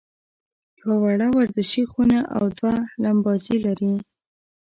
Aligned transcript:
یوه 0.79 0.95
وړه 1.03 1.27
ورزشي 1.37 1.83
خونه 1.91 2.19
او 2.35 2.43
دوه 2.57 2.75
لمباځي 3.03 3.57
لري. 3.65 3.93